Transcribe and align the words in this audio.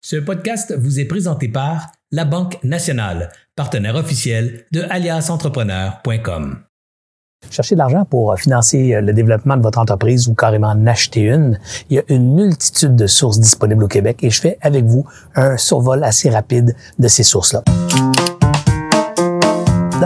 Ce 0.00 0.14
podcast 0.14 0.72
vous 0.78 1.00
est 1.00 1.06
présenté 1.06 1.48
par 1.48 1.88
La 2.12 2.24
Banque 2.24 2.62
Nationale, 2.62 3.30
partenaire 3.56 3.96
officiel 3.96 4.64
de 4.70 4.82
aliasentrepreneur.com. 4.82 6.60
Cherchez 7.50 7.74
de 7.74 7.78
l'argent 7.78 8.04
pour 8.04 8.38
financer 8.38 8.94
euh, 8.94 9.00
le 9.00 9.12
développement 9.12 9.56
de 9.56 9.62
votre 9.62 9.78
entreprise 9.78 10.28
ou 10.28 10.34
carrément 10.34 10.68
en 10.68 10.86
acheter 10.86 11.22
une. 11.22 11.58
Il 11.90 11.96
y 11.96 11.98
a 11.98 12.02
une 12.08 12.34
multitude 12.34 12.94
de 12.94 13.08
sources 13.08 13.40
disponibles 13.40 13.82
au 13.82 13.88
Québec 13.88 14.18
et 14.22 14.30
je 14.30 14.40
fais 14.40 14.56
avec 14.60 14.84
vous 14.84 15.04
un 15.34 15.56
survol 15.56 16.04
assez 16.04 16.30
rapide 16.30 16.76
de 17.00 17.08
ces 17.08 17.24
sources-là. 17.24 17.64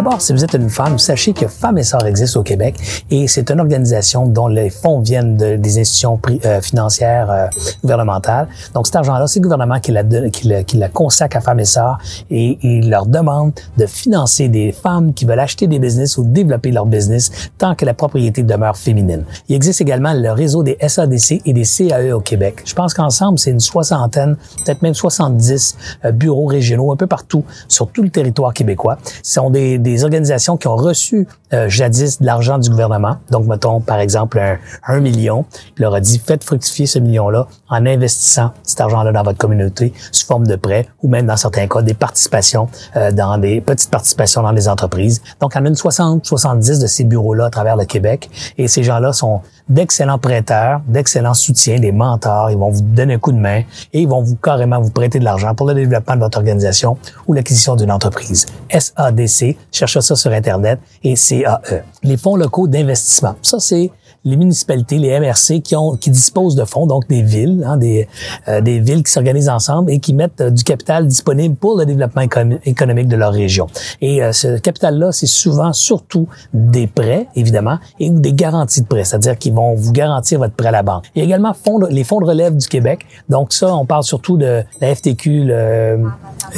D'abord, 0.02 0.20
si 0.20 0.32
vous 0.32 0.42
êtes 0.42 0.54
une 0.54 0.68
femme, 0.68 0.98
sachez 0.98 1.32
que 1.32 1.46
Femmes 1.46 1.78
et 1.78 1.84
Sœurs 1.84 2.06
existe 2.06 2.36
au 2.36 2.42
Québec 2.42 2.74
et 3.08 3.28
c'est 3.28 3.52
une 3.52 3.60
organisation 3.60 4.26
dont 4.26 4.48
les 4.48 4.68
fonds 4.68 4.98
viennent 4.98 5.36
de, 5.36 5.54
des 5.54 5.78
institutions 5.78 6.18
euh, 6.44 6.60
financières 6.60 7.30
euh, 7.30 7.46
gouvernementales. 7.84 8.48
Donc, 8.74 8.86
cet 8.86 8.96
argent-là, 8.96 9.28
c'est 9.28 9.38
le 9.38 9.44
gouvernement 9.44 9.78
qui 9.78 9.92
la, 9.92 10.88
consacre 10.88 11.36
à 11.36 11.40
Femmes 11.40 11.60
et 11.60 11.64
Sœurs 11.64 11.98
et 12.32 12.58
il 12.62 12.90
leur 12.90 13.06
demande 13.06 13.52
de 13.78 13.86
financer 13.86 14.48
des 14.48 14.72
femmes 14.72 15.14
qui 15.14 15.24
veulent 15.24 15.38
acheter 15.38 15.68
des 15.68 15.78
business 15.78 16.18
ou 16.18 16.24
développer 16.24 16.72
leur 16.72 16.86
business 16.86 17.30
tant 17.56 17.76
que 17.76 17.84
la 17.84 17.94
propriété 17.94 18.42
demeure 18.42 18.76
féminine. 18.76 19.24
Il 19.48 19.54
existe 19.54 19.82
également 19.82 20.14
le 20.14 20.32
réseau 20.32 20.64
des 20.64 20.78
SADC 20.84 21.42
et 21.46 21.52
des 21.52 21.62
CAE 21.62 22.12
au 22.12 22.20
Québec. 22.20 22.62
Je 22.64 22.74
pense 22.74 22.92
qu'ensemble, 22.92 23.38
c'est 23.38 23.52
une 23.52 23.60
soixantaine, 23.60 24.34
peut-être 24.64 24.82
même 24.82 24.94
70 24.94 25.76
euh, 26.04 26.10
bureaux 26.10 26.46
régionaux 26.46 26.90
un 26.90 26.96
peu 26.96 27.06
partout 27.06 27.44
sur 27.68 27.86
tout 27.86 28.02
le 28.02 28.10
territoire 28.10 28.52
québécois. 28.52 28.98
Ce 29.22 29.34
sont 29.34 29.48
des 29.48 29.78
organisations 30.04 30.56
qui 30.56 30.68
ont 30.68 30.76
reçu 30.76 31.26
euh, 31.52 31.68
jadis 31.68 32.20
de 32.20 32.26
l'argent 32.26 32.58
du 32.58 32.70
gouvernement. 32.70 33.16
Donc, 33.30 33.46
mettons, 33.46 33.80
par 33.80 33.98
exemple, 33.98 34.38
un, 34.38 34.58
un 34.86 35.00
million. 35.00 35.44
Il 35.76 35.82
leur 35.82 35.94
a 35.94 36.00
dit, 36.00 36.20
faites 36.24 36.44
fructifier 36.44 36.86
ce 36.86 36.98
million-là 36.98 37.46
en 37.68 37.86
investissant 37.86 38.52
cet 38.62 38.80
argent-là 38.80 39.12
dans 39.12 39.22
votre 39.22 39.38
communauté 39.38 39.92
sous 40.10 40.26
forme 40.26 40.46
de 40.46 40.56
prêt 40.56 40.86
ou 41.02 41.08
même, 41.08 41.26
dans 41.26 41.36
certains 41.36 41.66
cas, 41.66 41.82
des 41.82 41.94
participations 41.94 42.68
euh, 42.96 43.12
dans 43.12 43.38
des 43.38 43.60
petites 43.60 43.90
participations 43.90 44.42
dans 44.42 44.52
des 44.52 44.68
entreprises. 44.68 45.22
Donc, 45.40 45.52
on 45.54 45.64
a 45.64 45.68
une 45.68 45.74
60, 45.74 46.24
70 46.24 46.78
de 46.78 46.86
ces 46.86 47.04
bureaux-là 47.04 47.46
à 47.46 47.50
travers 47.50 47.76
le 47.76 47.84
Québec. 47.84 48.30
Et 48.58 48.68
ces 48.68 48.82
gens-là 48.82 49.12
sont 49.12 49.40
d'excellents 49.68 50.18
prêteurs, 50.18 50.80
d'excellents 50.86 51.34
soutiens, 51.34 51.78
des 51.78 51.92
mentors. 51.92 52.50
Ils 52.50 52.58
vont 52.58 52.70
vous 52.70 52.82
donner 52.82 53.14
un 53.14 53.18
coup 53.18 53.32
de 53.32 53.38
main 53.38 53.62
et 53.92 54.00
ils 54.02 54.08
vont 54.08 54.22
vous 54.22 54.36
carrément 54.36 54.80
vous 54.80 54.90
prêter 54.90 55.18
de 55.18 55.24
l'argent 55.24 55.54
pour 55.54 55.66
le 55.66 55.74
développement 55.74 56.16
de 56.16 56.20
votre 56.20 56.38
organisation 56.38 56.96
ou 57.26 57.32
l'acquisition 57.32 57.76
d'une 57.76 57.90
entreprise. 57.90 58.46
SADC, 58.70 59.56
cherchez 59.70 60.00
ça 60.00 60.16
sur 60.16 60.32
Internet 60.32 60.78
et 61.02 61.16
CAE. 61.42 61.82
Les 62.02 62.16
fonds 62.16 62.36
locaux 62.36 62.68
d'investissement. 62.68 63.34
Ça, 63.42 63.58
c'est 63.60 63.90
les 64.24 64.36
municipalités, 64.36 64.98
les 64.98 65.18
MRC 65.18 65.60
qui 65.62 65.74
ont 65.76 65.96
qui 65.96 66.10
disposent 66.10 66.54
de 66.54 66.64
fonds, 66.64 66.86
donc 66.86 67.08
des 67.08 67.22
villes, 67.22 67.64
hein, 67.66 67.76
des, 67.76 68.08
euh, 68.48 68.60
des 68.60 68.78
villes 68.78 69.02
qui 69.02 69.10
s'organisent 69.10 69.48
ensemble 69.48 69.90
et 69.90 69.98
qui 69.98 70.14
mettent 70.14 70.40
euh, 70.40 70.50
du 70.50 70.62
capital 70.62 71.06
disponible 71.06 71.56
pour 71.56 71.76
le 71.76 71.86
développement 71.86 72.22
économique 72.64 73.08
de 73.08 73.16
leur 73.16 73.32
région. 73.32 73.66
Et 74.00 74.22
euh, 74.22 74.32
ce 74.32 74.58
capital-là, 74.58 75.12
c'est 75.12 75.26
souvent 75.26 75.72
surtout 75.72 76.28
des 76.54 76.86
prêts, 76.86 77.26
évidemment, 77.34 77.78
et 77.98 78.10
ou 78.10 78.20
des 78.20 78.32
garanties 78.32 78.82
de 78.82 78.86
prêts, 78.86 79.04
c'est-à-dire 79.04 79.38
qu'ils 79.38 79.54
vont 79.54 79.74
vous 79.74 79.92
garantir 79.92 80.38
votre 80.38 80.54
prêt 80.54 80.68
à 80.68 80.72
la 80.72 80.82
banque. 80.82 81.06
Il 81.14 81.18
y 81.18 81.22
a 81.22 81.24
également 81.24 81.54
les 81.90 82.04
fonds 82.04 82.20
de 82.20 82.26
relève 82.26 82.56
du 82.56 82.68
Québec. 82.68 83.06
Donc 83.28 83.52
ça, 83.52 83.74
on 83.74 83.86
parle 83.86 84.04
surtout 84.04 84.36
de 84.36 84.62
la 84.80 84.94
FTQ, 84.94 85.44
le, 85.44 86.04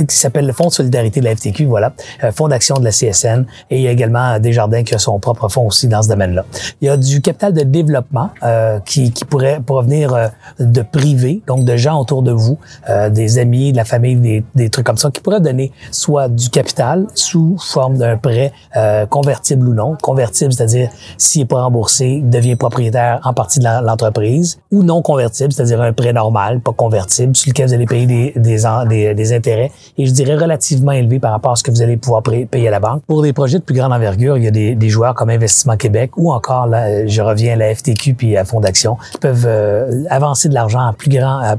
qui 0.09 0.17
s'appelle 0.17 0.47
le 0.47 0.53
Fonds 0.53 0.69
de 0.69 0.73
solidarité 0.73 1.21
de 1.21 1.25
la 1.25 1.37
FTQ, 1.37 1.67
voilà, 1.67 1.93
Fonds 2.35 2.49
d'action 2.49 2.77
de 2.77 2.85
la 2.85 2.91
CSN, 2.91 3.47
et 3.71 3.77
il 3.77 3.83
y 3.83 3.89
a 3.89 3.91
également 3.91 4.39
Desjardins 4.39 4.83
qui 4.83 4.95
a 4.95 4.99
son 4.99 5.19
propre 5.19 5.49
fonds 5.49 5.67
aussi 5.67 5.89
dans 5.89 6.03
ce 6.03 6.09
domaine-là. 6.09 6.45
Il 6.81 6.87
y 6.87 6.89
a 6.89 6.97
du 6.97 7.21
capital 7.21 7.53
de 7.53 7.63
développement 7.63 8.31
euh, 8.43 8.79
qui, 8.81 9.13
qui 9.13 9.25
pourrait 9.25 9.61
provenir 9.65 10.15
euh, 10.15 10.29
de 10.61 10.83
privés, 10.83 11.43
donc 11.47 11.65
de 11.65 11.77
gens 11.77 12.01
autour 12.01 12.23
de 12.23 12.33
vous, 12.33 12.59
euh, 12.89 13.11
des 13.11 13.39
amis, 13.39 13.73
de 13.73 13.77
la 13.77 13.85
famille, 13.85 14.17
des, 14.17 14.45
des, 14.55 14.71
trucs 14.71 14.87
comme 14.87 14.97
ça, 14.97 15.11
qui 15.11 15.21
pourraient 15.21 15.41
donner 15.41 15.73
soit 15.91 16.29
du 16.29 16.51
capital 16.51 17.07
sous 17.15 17.57
forme 17.59 17.97
d'un 17.97 18.17
prêt 18.17 18.53
euh, 18.77 19.07
convertible 19.07 19.69
ou 19.69 19.75
non. 19.75 19.97
Convertible, 20.01 20.53
c'est-à-dire 20.53 20.91
s'il 21.19 21.43
est 21.43 21.47
pas 21.47 21.63
remboursé, 21.63 22.07
il 22.23 22.31
devient 22.31 22.57
propriétaire 22.57 23.21
en 23.25 23.35
partie 23.35 23.59
de 23.61 23.65
l'entreprise, 23.65 24.59
ou 24.71 24.83
non 24.83 25.03
convertible, 25.03 25.53
c'est-à-dire 25.53 25.81
un 25.81 25.93
prêt 25.93 26.13
normal, 26.13 26.61
pas 26.61 26.73
convertible, 26.73 27.35
sur 27.37 27.51
lequel 27.51 27.69
vous 27.69 27.75
allez 27.75 27.87
payer 27.87 28.07
des, 28.07 28.35
des, 28.37 29.15
des 29.15 29.33
intérêts, 29.33 29.71
et 29.99 30.07
je 30.07 30.13
dirais 30.13 30.37
relativement 30.37 30.93
élevés 30.93 31.19
par 31.19 31.33
rapport 31.33 31.53
à 31.53 31.57
ce 31.57 31.63
que 31.63 31.71
vous 31.71 31.83
allez 31.83 31.97
pouvoir 31.97 32.23
payer 32.23 32.69
à 32.69 32.71
la 32.71 32.81
banque. 32.81 33.03
Pour 33.07 33.23
des 33.23 33.33
projets 33.33 33.59
de 33.59 33.65
plus 33.65 33.75
grande 33.75 33.93
envergure, 33.93 34.37
il 34.37 34.45
y 34.45 34.49
a 34.49 34.51
des, 34.51 34.75
des 34.75 34.89
joueurs 34.89 35.15
comme 35.15 35.31
Investissement 35.31 35.77
Québec 35.77 36.13
ou 36.17 36.33
encore, 36.33 36.67
là, 36.67 37.07
je 37.07 37.23
reviens 37.23 37.55
à 37.55 37.57
la 37.57 37.75
FTQ 37.75 38.15
puis 38.15 38.37
à 38.37 38.45
Fonds 38.45 38.61
d'action, 38.61 38.97
peuvent 39.21 39.47
euh, 39.47 40.05
avancer 40.11 40.49
de 40.49 40.55
l'argent 40.55 40.81
à 40.81 40.93
plus 40.93 41.11
grand, 41.11 41.57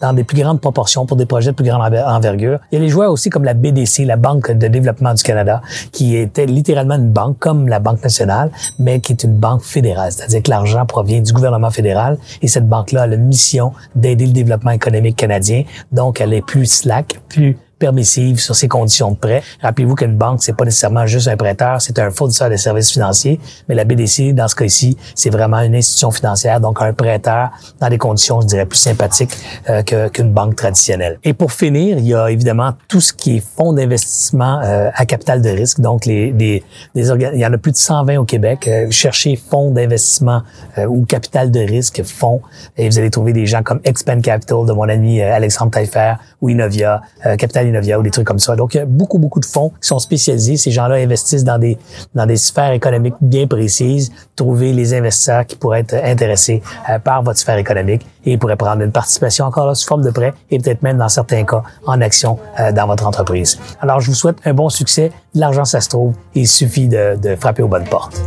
dans 0.00 0.12
des 0.12 0.24
plus 0.24 0.40
grandes 0.40 0.60
proportions 0.60 1.06
pour 1.06 1.16
des 1.16 1.26
projets 1.26 1.50
de 1.50 1.56
plus 1.56 1.64
grande 1.64 1.82
envergure. 1.82 2.58
Il 2.70 2.76
y 2.76 2.78
a 2.78 2.80
les 2.84 2.88
joueurs 2.88 3.10
aussi 3.10 3.30
comme 3.30 3.44
la 3.44 3.54
BDC, 3.54 4.04
la 4.04 4.16
Banque 4.16 4.50
de 4.50 4.68
développement 4.68 5.14
du 5.14 5.22
Canada, 5.22 5.60
qui 5.92 6.16
était 6.16 6.46
littéralement 6.46 6.94
une 6.94 7.10
banque 7.10 7.38
comme 7.38 7.68
la 7.68 7.78
Banque 7.78 8.02
nationale, 8.02 8.50
mais 8.78 9.00
qui 9.00 9.12
est 9.12 9.24
une 9.24 9.34
banque 9.34 9.62
fédérale. 9.62 10.12
C'est-à-dire 10.12 10.42
que 10.42 10.50
l'argent 10.50 10.86
provient 10.86 11.20
du 11.20 11.32
gouvernement 11.32 11.70
fédéral 11.70 12.18
et 12.42 12.48
cette 12.48 12.68
banque-là 12.68 13.02
a 13.02 13.06
la 13.06 13.16
mission 13.16 13.72
d'aider 13.94 14.26
le 14.26 14.32
développement 14.32 14.70
économique 14.70 15.16
canadien. 15.16 15.64
Donc, 15.92 16.20
elle 16.20 16.32
est 16.32 16.44
plus 16.44 16.66
slack, 16.66 17.20
plus 17.28 17.56
permissive 17.78 18.40
sur 18.40 18.54
ces 18.54 18.68
conditions 18.68 19.12
de 19.12 19.16
prêt. 19.16 19.42
Rappelez-vous 19.62 19.94
qu'une 19.94 20.16
banque, 20.16 20.42
c'est 20.42 20.56
pas 20.56 20.64
nécessairement 20.64 21.06
juste 21.06 21.28
un 21.28 21.36
prêteur, 21.36 21.80
c'est 21.80 21.98
un 21.98 22.10
fournisseur 22.10 22.50
de 22.50 22.56
services 22.56 22.90
financiers, 22.90 23.40
mais 23.68 23.74
la 23.74 23.84
BDC, 23.84 24.32
dans 24.34 24.48
ce 24.48 24.56
cas-ci, 24.56 24.96
c'est 25.14 25.30
vraiment 25.30 25.60
une 25.60 25.74
institution 25.74 26.10
financière, 26.10 26.60
donc 26.60 26.80
un 26.82 26.92
prêteur 26.92 27.50
dans 27.80 27.88
des 27.88 27.98
conditions, 27.98 28.40
je 28.40 28.46
dirais, 28.46 28.66
plus 28.66 28.78
sympathiques 28.78 29.36
euh, 29.68 29.82
qu'une 29.82 30.32
banque 30.32 30.56
traditionnelle. 30.56 31.18
Et 31.24 31.34
pour 31.34 31.52
finir, 31.52 31.98
il 31.98 32.06
y 32.06 32.14
a 32.14 32.30
évidemment 32.30 32.72
tout 32.88 33.00
ce 33.00 33.12
qui 33.12 33.36
est 33.36 33.44
fonds 33.56 33.72
d'investissement 33.72 34.60
euh, 34.62 34.90
à 34.94 35.06
capital 35.06 35.42
de 35.42 35.50
risque, 35.50 35.80
donc 35.80 36.06
les, 36.06 36.32
les, 36.32 36.62
les 36.94 37.08
il 37.08 37.38
y 37.38 37.46
en 37.46 37.52
a 37.52 37.58
plus 37.58 37.72
de 37.72 37.76
120 37.76 38.18
au 38.18 38.24
Québec. 38.24 38.66
Euh, 38.68 38.90
cherchez 38.90 39.36
fonds 39.36 39.70
d'investissement 39.70 40.42
euh, 40.78 40.86
ou 40.86 41.04
capital 41.04 41.50
de 41.50 41.60
risque, 41.60 42.02
fonds, 42.04 42.40
et 42.76 42.88
vous 42.88 42.98
allez 42.98 43.10
trouver 43.10 43.32
des 43.32 43.46
gens 43.46 43.62
comme 43.62 43.80
Expand 43.84 44.22
Capital 44.22 44.66
de 44.66 44.72
mon 44.72 44.88
ami 44.88 45.20
Alexandre 45.20 45.70
Taillefer 45.70 46.14
ou 46.40 46.48
Innovia, 46.48 47.02
Capital 47.22 47.67
Ou 47.98 48.02
des 48.02 48.10
trucs 48.10 48.26
comme 48.26 48.38
ça. 48.38 48.56
Donc, 48.56 48.74
il 48.74 48.78
y 48.78 48.80
a 48.80 48.86
beaucoup, 48.86 49.18
beaucoup 49.18 49.40
de 49.40 49.44
fonds 49.44 49.70
qui 49.80 49.88
sont 49.88 49.98
spécialisés. 49.98 50.56
Ces 50.56 50.70
gens-là 50.70 50.96
investissent 50.96 51.44
dans 51.44 51.58
des, 51.58 51.78
dans 52.14 52.26
des 52.26 52.36
sphères 52.36 52.72
économiques 52.72 53.14
bien 53.20 53.46
précises. 53.46 54.10
Trouver 54.36 54.72
les 54.72 54.94
investisseurs 54.94 55.46
qui 55.46 55.56
pourraient 55.56 55.80
être 55.80 55.94
intéressés 55.94 56.62
euh, 56.90 56.98
par 56.98 57.22
votre 57.22 57.38
sphère 57.38 57.58
économique 57.58 58.06
et 58.24 58.32
ils 58.32 58.38
pourraient 58.38 58.56
prendre 58.56 58.82
une 58.82 58.92
participation 58.92 59.46
encore 59.46 59.66
là 59.66 59.74
sous 59.74 59.86
forme 59.86 60.04
de 60.04 60.10
prêt 60.10 60.34
et 60.50 60.58
peut-être 60.58 60.82
même 60.82 60.98
dans 60.98 61.08
certains 61.08 61.44
cas 61.44 61.62
en 61.86 62.00
action 62.00 62.38
euh, 62.60 62.72
dans 62.72 62.86
votre 62.86 63.06
entreprise. 63.06 63.58
Alors, 63.80 64.00
je 64.00 64.08
vous 64.08 64.16
souhaite 64.16 64.36
un 64.44 64.54
bon 64.54 64.68
succès. 64.68 65.12
L'argent, 65.34 65.64
ça 65.64 65.80
se 65.80 65.88
trouve. 65.88 66.14
Il 66.34 66.48
suffit 66.48 66.88
de, 66.88 67.16
de 67.16 67.36
frapper 67.36 67.62
aux 67.62 67.68
bonnes 67.68 67.88
portes. 67.88 68.20